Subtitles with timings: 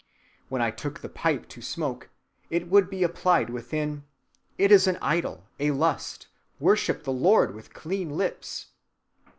[0.49, 2.09] When I took the pipe to smoke,
[2.49, 4.05] it would be applied within,
[4.57, 6.25] 'It is an idol, a lust;
[6.59, 8.65] worship the Lord with clean lips.